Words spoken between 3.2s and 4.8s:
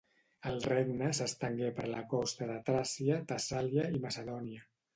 Tessàlia i Macedònia.